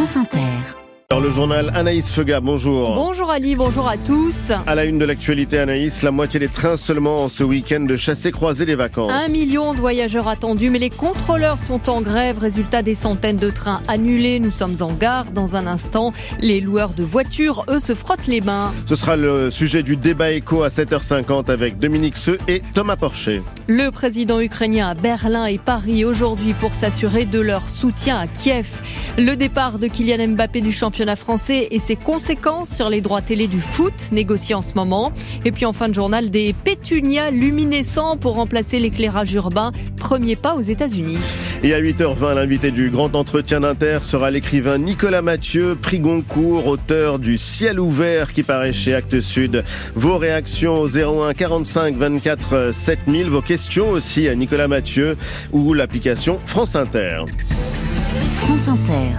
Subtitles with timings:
[0.00, 0.79] France Inter.
[1.12, 2.94] Alors le journal Anaïs Fega, bonjour.
[2.94, 4.52] Bonjour Ali, bonjour à tous.
[4.64, 7.96] À la une de l'actualité Anaïs, la moitié des trains seulement en ce week-end de
[7.96, 9.10] chasser croiser les vacances.
[9.10, 12.38] Un million de voyageurs attendus, mais les contrôleurs sont en grève.
[12.38, 14.38] Résultat des centaines de trains annulés.
[14.38, 16.12] Nous sommes en gare dans un instant.
[16.40, 18.72] Les loueurs de voitures, eux, se frottent les mains.
[18.86, 23.42] Ce sera le sujet du débat éco à 7h50 avec Dominique Seux et Thomas Porcher.
[23.66, 28.80] Le président ukrainien à Berlin et Paris aujourd'hui pour s'assurer de leur soutien à Kiev.
[29.18, 33.46] Le départ de Kylian Mbappé du championnat français et ses conséquences sur les droits télé
[33.46, 35.12] du foot négociés en ce moment.
[35.44, 39.72] Et puis en fin de journal, des pétunias luminescents pour remplacer l'éclairage urbain.
[39.96, 41.18] Premier pas aux États-Unis.
[41.62, 47.18] Et à 8h20, l'invité du grand entretien d'Inter sera l'écrivain Nicolas Mathieu, prix Goncourt, auteur
[47.18, 49.64] du Ciel ouvert qui paraît chez Actes Sud.
[49.94, 55.16] Vos réactions au 01 45 24 7000, vos questions aussi à Nicolas Mathieu
[55.52, 57.24] ou l'application France Inter.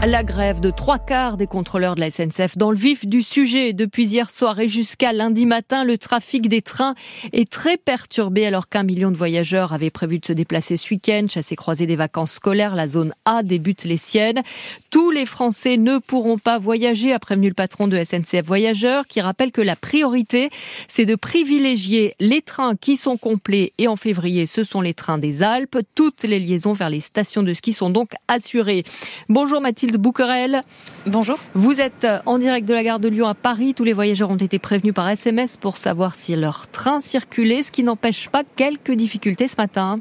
[0.05, 3.71] La grève de trois quarts des contrôleurs de la SNCF dans le vif du sujet.
[3.71, 6.96] Depuis hier soir et jusqu'à lundi matin, le trafic des trains
[7.32, 11.27] est très perturbé alors qu'un million de voyageurs avaient prévu de se déplacer ce week-end,
[11.29, 12.76] chasser croiser des vacances scolaires.
[12.76, 14.41] La zone A débute les siennes.
[14.90, 19.21] Tous les Français ne pourront pas voyager, a prévenu le patron de SNCF Voyageurs qui
[19.21, 20.49] rappelle que la priorité,
[20.90, 25.18] c'est de privilégier les trains qui sont complets et en février, ce sont les trains
[25.18, 25.77] des Alpes.
[25.96, 28.84] Toutes les liaisons vers les stations de ski sont donc assurées.
[29.30, 30.64] Bonjour Mathilde Bouquerel.
[31.05, 31.38] Bonjour.
[31.54, 33.74] Vous êtes en direct de la gare de Lyon à Paris.
[33.74, 37.72] Tous les voyageurs ont été prévenus par SMS pour savoir si leur train circulait, ce
[37.72, 39.99] qui n'empêche pas quelques difficultés ce matin.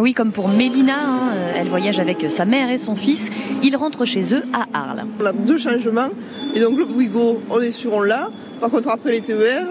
[0.00, 3.30] Oui, comme pour Mélina, hein, elle voyage avec sa mère et son fils.
[3.62, 5.04] Ils rentrent chez eux à Arles.
[5.20, 6.08] On a deux changements.
[6.54, 8.30] Et donc le Bouygo, on est sur on l'a.
[8.60, 9.66] Par contre, après les TER,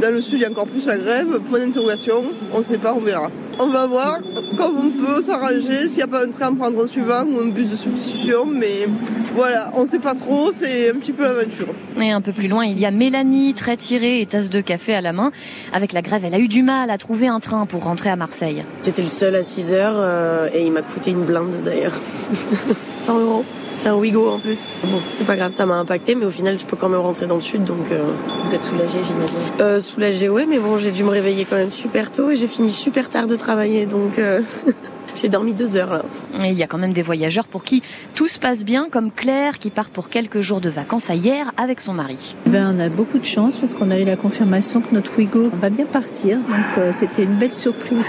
[0.00, 1.40] dans le sud, il y a encore plus la grève.
[1.50, 3.30] Point d'interrogation, on ne sait pas, on verra.
[3.60, 4.18] On va voir
[4.56, 7.40] comme on peut s'arranger, s'il n'y a pas un train à prendre en suivant ou
[7.40, 8.46] un bus de substitution.
[8.46, 8.86] Mais
[9.34, 11.74] voilà, on ne sait pas trop, c'est un petit peu l'aventure.
[12.00, 14.94] Et un peu plus loin, il y a Mélanie, très tirée et tasse de café
[14.94, 15.32] à la main.
[15.72, 18.16] Avec la grève, elle a eu du mal à trouver un train pour rentrer à
[18.16, 18.64] Marseille.
[18.80, 21.94] C'était le seul à 6 heures euh, et il m'a coûté une blinde d'ailleurs.
[22.98, 23.44] 100 euros.
[23.74, 24.74] C'est un Wigo en plus.
[24.84, 27.26] Bon, c'est pas grave, ça m'a impacté, mais au final, je peux quand même rentrer
[27.26, 28.02] dans le sud, donc euh,
[28.44, 29.34] Vous êtes soulagée, j'imagine.
[29.60, 32.48] euh, soulagé, ouais, mais bon, j'ai dû me réveiller quand même super tôt et j'ai
[32.48, 34.40] fini super tard de travailler, donc euh,
[35.14, 36.02] j'ai dormi deux heures là.
[36.44, 37.82] Et il y a quand même des voyageurs pour qui
[38.16, 41.52] tout se passe bien, comme Claire qui part pour quelques jours de vacances à hier
[41.56, 42.34] avec son mari.
[42.46, 45.50] Ben, on a beaucoup de chance parce qu'on a eu la confirmation que notre Wigo
[45.52, 46.38] va bien partir.
[46.38, 48.08] Donc euh, c'était une belle surprise.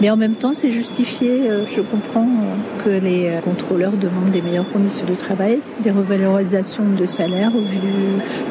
[0.00, 1.50] Mais en même temps, c'est justifié.
[1.50, 5.90] euh, je comprends euh, que les euh, contrôleurs demandent des meilleures conditions de travail, des
[5.90, 7.78] revalorisations de salaire au vu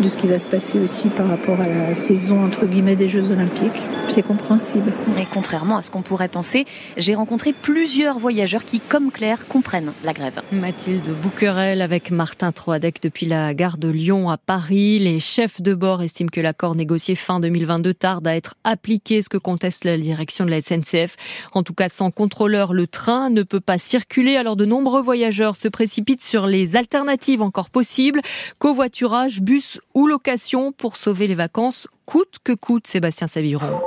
[0.02, 3.08] de ce qui va se passer aussi par rapport à la saison entre guillemets des
[3.08, 3.82] Jeux Olympiques.
[4.10, 4.92] C'est compréhensible.
[5.18, 6.66] Et contrairement à ce qu'on pourrait penser,
[6.98, 10.42] j'ai rencontré plusieurs voyageurs qui, comme Claire, comprennent la grève.
[10.52, 15.00] Mathilde Bouquerel avec Martin Troadec depuis la gare de Lyon à Paris.
[15.00, 19.30] Les chefs de bord estiment que l'accord négocié fin 2022 tarde à être appliqué, ce
[19.30, 21.16] que conteste la direction de la SNCF.
[21.54, 24.38] En tout cas, sans contrôleur, le train ne peut pas circuler.
[24.38, 28.22] Alors de nombreux voyageurs se précipitent sur les alternatives encore possibles,
[28.60, 33.80] covoiturage, bus ou location pour sauver les vacances, coûte que coûte, Sébastien Saviron.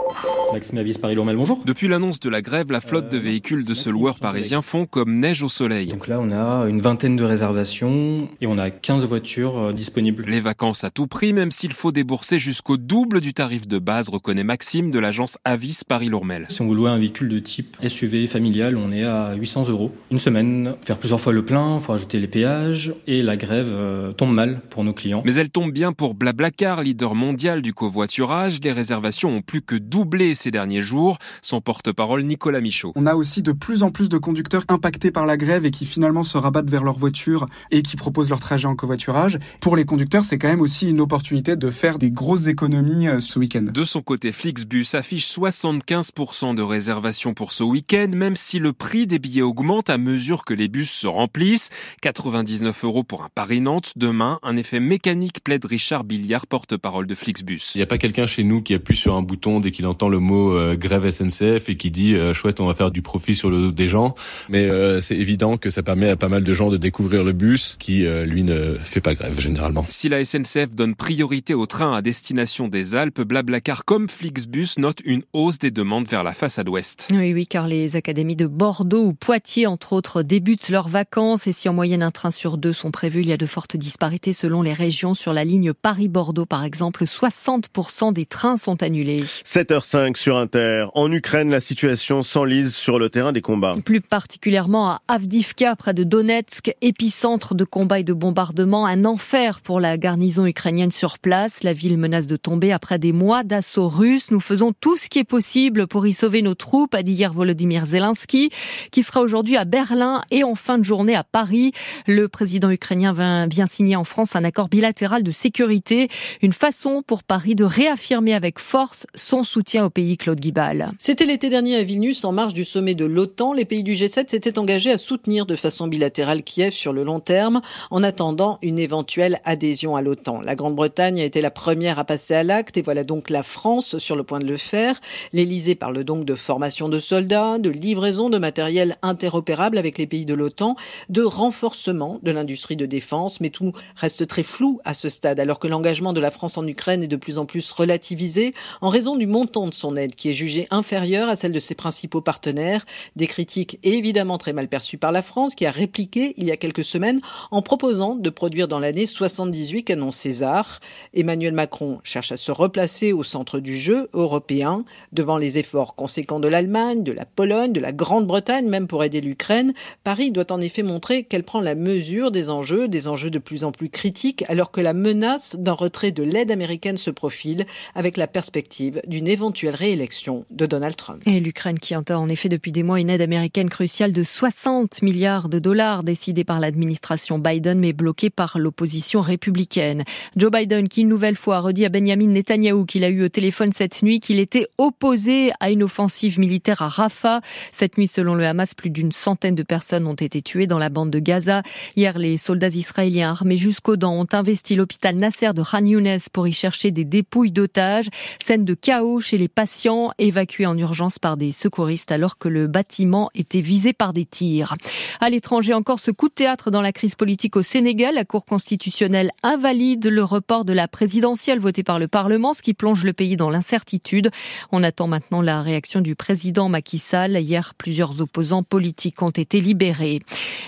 [0.53, 1.63] Maxime Avis Paris Lourmel, bonjour.
[1.65, 5.21] Depuis l'annonce de la grève, la flotte de véhicules de ce loueur parisien fond comme
[5.21, 5.89] neige au soleil.
[5.89, 10.25] Donc là, on a une vingtaine de réservations et on a 15 voitures euh, disponibles.
[10.27, 14.09] Les vacances à tout prix, même s'il faut débourser jusqu'au double du tarif de base,
[14.09, 16.47] reconnaît Maxime de l'agence Avis Paris-Lourmel.
[16.49, 19.93] Si on veut louer un véhicule de type SUV familial, on est à 800 euros.
[20.11, 24.13] Une semaine, faire plusieurs fois le plein, faut ajouter les péages et la grève euh,
[24.13, 25.23] tombe mal pour nos clients.
[25.25, 28.59] Mais elle tombe bien pour Blablacar, leader mondial du covoiturage.
[28.63, 31.19] Les réservations ont plus que doublé ces derniers jours.
[31.43, 32.93] Son porte-parole Nicolas Michaud.
[32.97, 35.87] On a aussi de plus en plus de conducteurs impactés par la grève et qui
[35.87, 39.39] finalement se rabattent vers leur voiture et qui proposent leur trajet en covoiturage.
[39.61, 43.21] Pour les conducteurs, c'est quand même aussi une opportunité de faire des grosses économies euh,
[43.21, 43.63] ce week-end.
[43.63, 49.07] De son côté, Flixbus affiche 75% de réservations pour ce week-end, même si le prix
[49.07, 51.71] des billets augmente à mesure que les bus se remplissent.
[52.03, 53.93] 99 euros pour un Paris-Nantes.
[53.97, 57.73] Demain, un effet mécanique plaide Richard Billiard, porte-parole de Flixbus.
[57.75, 60.09] Il n'y a pas quelqu'un chez nous qui appuie sur un bouton dès qu'il entend
[60.09, 63.35] le mot euh, grève SNCF et qui dit euh, chouette on va faire du profit
[63.35, 64.15] sur le dos des gens.
[64.49, 67.33] Mais euh, c'est évident que ça permet à pas mal de gens de découvrir le
[67.33, 69.85] bus qui euh, lui ne fait pas grève généralement.
[69.89, 74.99] Si la SNCF donne priorité aux trains à destination des Alpes, Blablacar comme Flixbus note
[75.05, 77.09] une hausse des demandes vers la façade ouest.
[77.13, 81.53] Oui, oui, car les académies de Bordeaux ou Poitiers, entre autres, débutent leurs vacances et
[81.53, 84.33] si en moyenne un train sur deux sont prévus, il y a de fortes disparités
[84.33, 85.15] selon les régions.
[85.15, 89.25] Sur la ligne Paris-Bordeaux, par exemple, 60% des trains sont annulés.
[89.45, 90.85] 7h05 sur Inter.
[90.95, 93.75] En Ukraine, la situation s'enlise sur le terrain des combats.
[93.83, 99.63] Plus particulièrement à Avdivka, près de Donetsk, épicentre de combats et de bombardements, un enfer
[99.63, 101.63] pour la garnison ukrainienne sur place.
[101.63, 104.31] La ville menace de tomber après des mois d'assaut russe.
[104.31, 107.33] Nous faisons tout ce qui est possible pour y sauver nos troupes, a dit hier
[107.33, 108.51] Volodymyr Zelensky,
[108.91, 111.73] qui sera aujourd'hui à Berlin et en fin de journée à Paris.
[112.07, 113.15] Le président ukrainien
[113.49, 116.09] vient signer en France un accord bilatéral de sécurité,
[116.43, 120.91] une façon pour Paris de réaffirmer avec force son soutien au pays, Claude Guibal.
[120.99, 123.53] C'était l'été dernier à Vilnius, en marge du sommet de l'OTAN.
[123.53, 127.21] Les pays du G7 s'étaient engagés à soutenir de façon bilatérale Kiev sur le long
[127.21, 127.61] terme,
[127.91, 130.41] en attendant une éventuelle adhésion à l'OTAN.
[130.41, 133.99] La Grande-Bretagne a été la première à passer à l'acte, et voilà donc la France
[133.99, 135.01] sur le point de le faire.
[135.33, 140.27] L'Élysée parle donc de formation de soldats, de livraison de matériel interopérable avec les pays
[140.27, 140.77] de l'OTAN,
[141.09, 145.59] de renforcement de l'industrie de défense, mais tout reste très flou à ce stade, alors
[145.59, 149.17] que l'engagement de la France en Ukraine est de plus en plus relativisé en raison
[149.17, 152.85] du montant de son qui est jugé inférieur à celle de ses principaux partenaires.
[153.17, 156.57] Des critiques évidemment très mal perçues par la France qui a répliqué il y a
[156.57, 157.21] quelques semaines
[157.51, 160.81] en proposant de produire dans l'année 78 canons César.
[161.15, 166.41] Emmanuel Macron cherche à se replacer au centre du jeu européen devant les efforts conséquents
[166.41, 169.75] de l'Allemagne, de la Pologne, de la Grande-Bretagne même pour aider l'Ukraine.
[170.05, 173.65] Paris doit en effet montrer qu'elle prend la mesure des enjeux, des enjeux de plus
[173.65, 178.17] en plus critiques alors que la menace d'un retrait de l'aide américaine se profile avec
[178.17, 181.23] la perspective d'une éventuelle réélection de Donald Trump.
[181.27, 185.03] Et l'Ukraine qui entend en effet depuis des mois une aide américaine cruciale de 60
[185.03, 190.05] milliards de dollars décidée par l'administration Biden mais bloquée par l'opposition républicaine.
[190.37, 193.29] Joe Biden qui une nouvelle fois a redit à Benjamin Netanyahou qu'il a eu au
[193.29, 197.41] téléphone cette nuit qu'il était opposé à une offensive militaire à Rafah.
[197.73, 200.89] Cette nuit, selon le Hamas, plus d'une centaine de personnes ont été tuées dans la
[200.89, 201.63] bande de Gaza.
[201.97, 206.47] Hier, les soldats israéliens armés jusqu'aux dents ont investi l'hôpital Nasser de Khan Younes pour
[206.47, 208.09] y chercher des dépouilles d'otages.
[208.43, 209.70] Scène de chaos chez les patients
[210.19, 214.75] évacués en urgence par des secouristes alors que le bâtiment était visé par des tirs.
[215.21, 218.15] À l'étranger, encore ce coup de théâtre dans la crise politique au Sénégal.
[218.15, 222.75] La Cour constitutionnelle invalide le report de la présidentielle votée par le Parlement, ce qui
[222.75, 224.31] plonge le pays dans l'incertitude.
[224.73, 227.37] On attend maintenant la réaction du président Macky Sall.
[227.37, 230.21] Hier, plusieurs opposants politiques ont été libérés.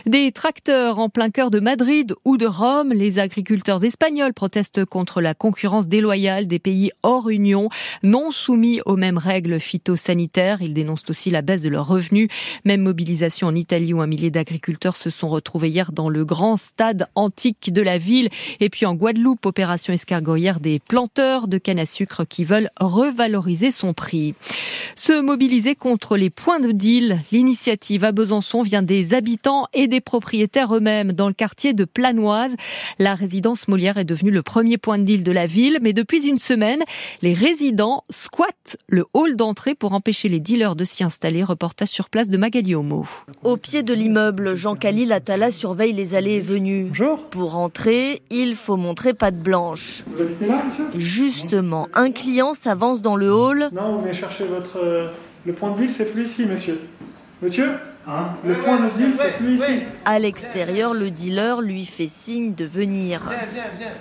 [0.06, 2.92] Des tracteurs en plein cœur de Madrid ou de Rome.
[2.92, 7.68] Les agriculteurs espagnols protestent contre la concurrence déloyale des pays hors Union,
[8.02, 10.62] non soumis aux mêmes règles phytosanitaires.
[10.62, 12.28] Ils dénoncent aussi la baisse de leurs revenus.
[12.64, 16.56] Même mobilisation en Italie où un millier d'agriculteurs se sont retrouvés hier dans le grand
[16.56, 18.28] stade antique de la ville.
[18.60, 23.72] Et puis en Guadeloupe, opération escargotière des planteurs de canne à sucre qui veulent revaloriser
[23.72, 24.34] son prix.
[24.94, 27.20] Se mobiliser contre les points de deal.
[27.32, 32.54] L'initiative à Besançon vient des habitants et des propriétaires eux-mêmes dans le quartier de Planoise.
[32.98, 36.26] La résidence Molière est devenue le premier point de deal de la ville, mais depuis
[36.26, 36.82] une semaine,
[37.22, 41.42] les résidents squattent le hall d'entrée pour empêcher les dealers de s'y installer.
[41.44, 43.06] Reportage sur place de Magali Homo.
[43.42, 46.86] Au pied de l'immeuble, Jean-Khalil Attala surveille les allées et venues.
[46.88, 47.24] Bonjour.
[47.30, 50.02] Pour entrer, il faut montrer patte blanche.
[50.06, 50.84] Vous habitez là, monsieur?
[50.94, 53.68] Justement, un client s'avance dans le hall.
[53.72, 54.78] Non, vous venez chercher votre...
[54.78, 55.08] euh,
[55.44, 56.80] le point de deal, c'est plus ici, monsieur.
[57.40, 57.68] Monsieur?
[58.06, 59.82] Hein Le point de deal, c'est plus ici.
[60.04, 63.22] À l'extérieur, le dealer lui fait signe de venir.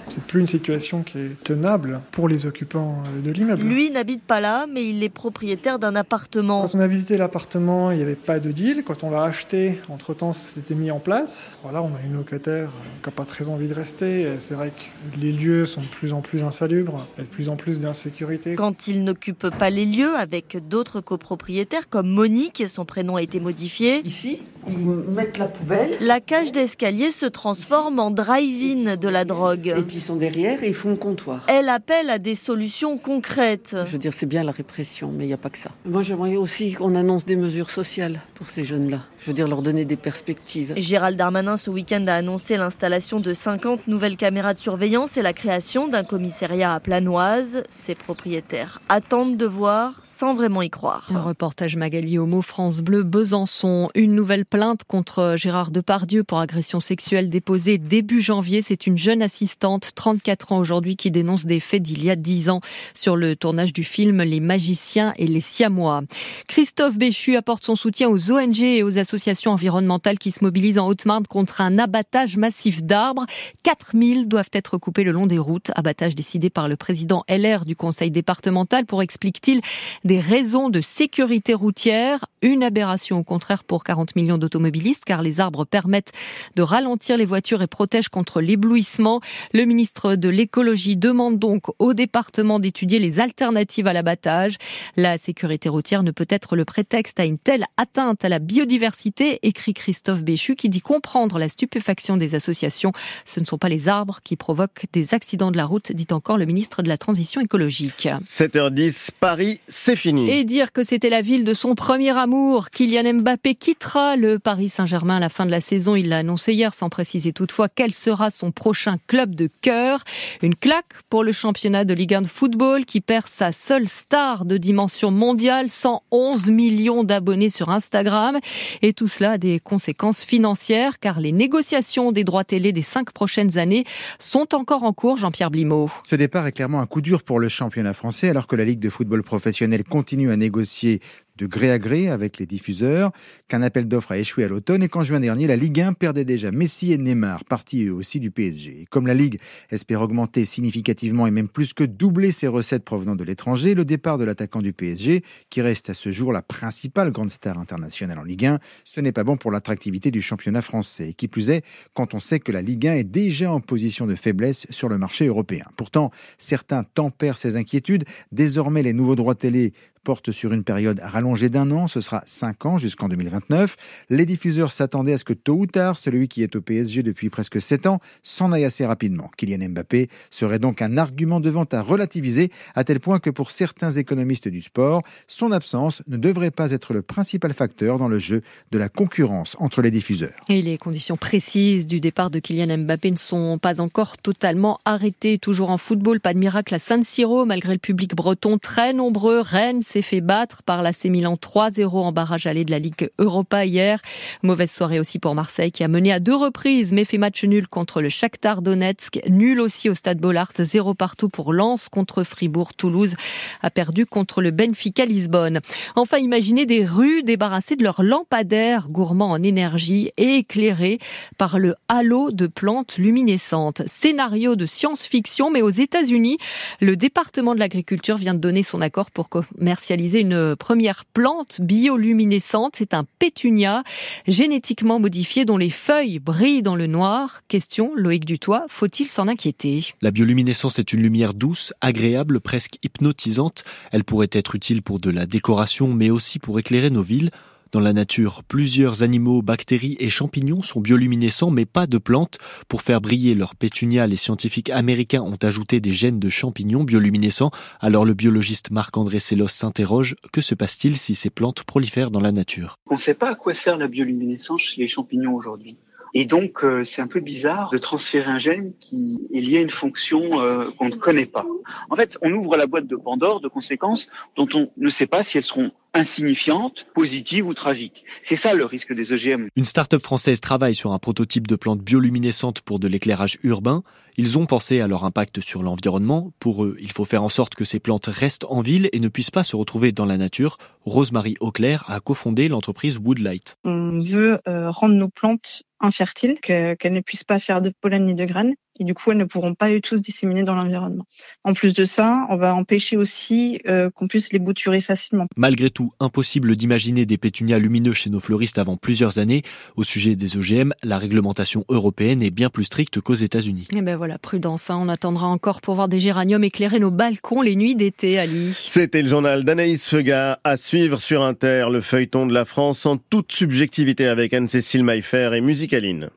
[0.07, 3.61] C'est plus une situation qui est tenable pour les occupants euh, de l'immeuble.
[3.61, 6.63] Lui n'habite pas là, mais il est propriétaire d'un appartement.
[6.63, 8.83] Quand on a visité l'appartement, il n'y avait pas de deal.
[8.83, 11.51] Quand on l'a acheté, entre-temps, c'était mis en place.
[11.61, 14.21] Voilà, on a une locataire euh, qui n'a pas très envie de rester.
[14.21, 17.25] Et C'est vrai que les lieux sont de plus en plus insalubres, il y a
[17.25, 18.55] de plus en plus d'insécurité.
[18.55, 23.39] Quand il n'occupe pas les lieux avec d'autres copropriétaires comme Monique, son prénom a été
[23.39, 23.90] modifié.
[23.99, 25.97] Ici, ils mettent la poubelle.
[26.01, 29.73] La cage d'escalier se transforme en drive-in de la drogue.
[29.77, 31.43] Et puis ils sont derrière et ils font le comptoir.
[31.47, 33.75] Elle appelle à des solutions concrètes.
[33.85, 35.71] Je veux dire, c'est bien la répression, mais il n'y a pas que ça.
[35.85, 38.99] Moi, j'aimerais aussi qu'on annonce des mesures sociales pour ces jeunes-là.
[39.19, 40.73] Je veux dire, leur donner des perspectives.
[40.77, 45.33] Gérald Darmanin, ce week-end, a annoncé l'installation de 50 nouvelles caméras de surveillance et la
[45.33, 47.63] création d'un commissariat à Planoise.
[47.69, 51.09] Ses propriétaires attendent de voir sans vraiment y croire.
[51.13, 53.89] Un reportage Magali Homo, France Bleu, Besançon.
[53.95, 58.61] Une nouvelle plainte contre Gérard Depardieu pour agression sexuelle déposée début janvier.
[58.61, 62.49] C'est une jeune assistante, 34 ans aujourd'hui, qui dénonce des faits d'il y a 10
[62.49, 62.59] ans
[62.93, 66.01] sur le tournage du film Les Magiciens et les Siamois.
[66.47, 70.87] Christophe Béchu apporte son soutien aux ONG et aux associations environnementales qui se mobilisent en
[70.87, 73.25] Haute-Marne contre un abattage massif d'arbres.
[73.63, 75.71] 4000 doivent être coupés le long des routes.
[75.75, 79.61] Abattage décidé par le président LR du conseil départemental pour, explique-t-il,
[80.03, 82.25] des raisons de sécurité routière.
[82.41, 86.11] Une aberration au contraire pour 40 millions d'automobilistes car les arbres permettent
[86.57, 89.21] de ralentir les voitures et protègent contre l'éblouissement.
[89.53, 94.57] Le ministre de l'écologie demande donc au département d'étudier les alternatives à l'abattage.
[94.97, 99.39] La sécurité routière ne peut être le prétexte à une telle atteinte à la biodiversité,
[99.43, 102.91] écrit Christophe Béchu, qui dit comprendre la stupéfaction des associations.
[103.25, 106.37] Ce ne sont pas les arbres qui provoquent des accidents de la route, dit encore
[106.37, 108.09] le ministre de la Transition écologique.
[108.19, 110.29] 7h10, Paris, c'est fini.
[110.29, 112.69] Et dire que c'était la ville de son premier amour.
[112.69, 115.95] Kylian Mbappé quittera le Paris Saint-Germain à la fin de la saison.
[115.95, 120.03] Il l'a annoncé hier sans préciser toutefois quel sera son prochain club de cœur.
[120.41, 124.45] Une claque pour le championnat de Ligue 1 de football qui perd sa seule star
[124.45, 128.39] de dimension mondiale, 111 millions d'abonnés sur Instagram.
[128.81, 133.11] Et tout cela a des conséquences financières car les négociations des droits télé des cinq
[133.11, 133.85] prochaines années
[134.19, 135.89] sont encore en cours, Jean-Pierre Blimaud.
[136.09, 138.79] Ce départ est clairement un coup dur pour le championnat français alors que la Ligue
[138.79, 141.01] de football professionnel continue à négocier
[141.41, 143.11] de gré à gré avec les diffuseurs,
[143.47, 146.23] qu'un appel d'offres a échoué à l'automne et qu'en juin dernier, la Ligue 1 perdait
[146.23, 148.85] déjà Messi et Neymar, partis eux aussi du PSG.
[148.91, 149.39] comme la Ligue
[149.71, 154.19] espère augmenter significativement et même plus que doubler ses recettes provenant de l'étranger, le départ
[154.19, 158.23] de l'attaquant du PSG, qui reste à ce jour la principale grande star internationale en
[158.23, 161.13] Ligue 1, ce n'est pas bon pour l'attractivité du championnat français.
[161.13, 164.13] qui plus est, quand on sait que la Ligue 1 est déjà en position de
[164.13, 165.65] faiblesse sur le marché européen.
[165.75, 168.03] Pourtant, certains tempèrent ces inquiétudes.
[168.31, 172.65] Désormais, les nouveaux droits télé porte sur une période rallongée d'un an, ce sera 5
[172.65, 173.75] ans jusqu'en 2029.
[174.09, 177.29] Les diffuseurs s'attendaient à ce que tôt ou tard, celui qui est au PSG depuis
[177.29, 179.29] presque 7 ans s'en aille assez rapidement.
[179.37, 183.51] Kylian Mbappé serait donc un argument de vente à relativiser, à tel point que pour
[183.51, 188.19] certains économistes du sport, son absence ne devrait pas être le principal facteur dans le
[188.19, 188.41] jeu
[188.71, 190.31] de la concurrence entre les diffuseurs.
[190.49, 195.37] Et les conditions précises du départ de Kylian Mbappé ne sont pas encore totalement arrêtées.
[195.37, 199.41] Toujours en football, pas de miracle à San Siro, malgré le public breton très nombreux.
[199.41, 203.65] Rennes s'est fait battre par l'AC Milan 3-0 en barrage allé de la Ligue Europa
[203.65, 203.99] hier.
[204.41, 207.67] Mauvaise soirée aussi pour Marseille qui a mené à deux reprises mais fait match nul
[207.67, 209.19] contre le Shakhtar Donetsk.
[209.27, 212.73] Nul aussi au Stade Bollard, 0 partout pour Lens contre Fribourg.
[212.73, 213.15] Toulouse
[213.61, 215.59] a perdu contre le Benfica Lisbonne.
[215.97, 220.99] Enfin, imaginez des rues débarrassées de leurs lampadaires gourmands en énergie et éclairées
[221.37, 223.81] par le halo de plantes luminescentes.
[223.87, 226.37] Scénario de science-fiction, mais aux États-Unis,
[226.79, 232.75] le département de l'agriculture vient de donner son accord pour commercer une première plante bioluminescente.
[232.77, 233.83] C'est un pétunia
[234.27, 237.41] génétiquement modifié dont les feuilles brillent dans le noir.
[237.47, 239.93] Question, Loïc Dutoit, faut-il s'en inquiéter?
[240.01, 243.63] La bioluminescence est une lumière douce, agréable, presque hypnotisante.
[243.91, 247.31] Elle pourrait être utile pour de la décoration, mais aussi pour éclairer nos villes.
[247.71, 252.37] Dans la nature, plusieurs animaux, bactéries et champignons sont bioluminescents mais pas de plantes.
[252.67, 257.51] Pour faire briller leur pétunia, les scientifiques américains ont ajouté des gènes de champignons bioluminescents.
[257.79, 262.33] Alors le biologiste Marc-André Sellos s'interroge, que se passe-t-il si ces plantes prolifèrent dans la
[262.33, 262.75] nature?
[262.89, 265.77] On ne sait pas à quoi sert la bioluminescence chez les champignons aujourd'hui.
[266.13, 269.61] Et donc, euh, c'est un peu bizarre de transférer un gène qui est lié à
[269.61, 271.45] une fonction euh, qu'on ne connaît pas.
[271.89, 275.23] En fait, on ouvre la boîte de Pandore de conséquences dont on ne sait pas
[275.23, 278.03] si elles seront insignifiantes, positives ou tragiques.
[278.23, 279.47] C'est ça le risque des OGM.
[279.55, 283.83] Une start-up française travaille sur un prototype de plante bioluminescente pour de l'éclairage urbain.
[284.17, 286.31] Ils ont pensé à leur impact sur l'environnement.
[286.39, 289.07] Pour eux, il faut faire en sorte que ces plantes restent en ville et ne
[289.07, 290.57] puissent pas se retrouver dans la nature.
[290.81, 293.57] Rosemary Auclair a cofondé l'entreprise Woodlight.
[293.63, 298.15] On veut euh, rendre nos plantes infertiles, qu'elles ne puissent pas faire de pollen ni
[298.15, 301.05] de graines et du coup elles ne pourront pas du tout se disséminer dans l'environnement.
[301.43, 305.27] En plus de ça, on va empêcher aussi euh, qu'on puisse les bouturer facilement.
[305.37, 309.43] Malgré tout, impossible d'imaginer des pétunias lumineux chez nos fleuristes avant plusieurs années.
[309.75, 313.67] Au sujet des OGM, la réglementation européenne est bien plus stricte qu'aux États-Unis.
[313.75, 314.79] Eh ben voilà, prudence, hein.
[314.81, 318.53] on attendra encore pour voir des géraniums éclairer nos balcons les nuits d'été, Ali.
[318.55, 322.97] C'était le journal d'Anaïs Feuga à suivre sur Inter, le feuilleton de la France en
[322.97, 326.09] toute subjectivité avec Anne-Cécile Maillefer et Musicaline.